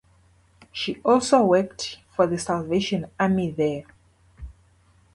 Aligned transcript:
She 0.71 0.99
also 1.05 1.45
worked 1.45 1.99
for 2.15 2.25
the 2.25 2.39
Salvation 2.39 3.05
Army 3.19 3.51
there. 3.51 3.83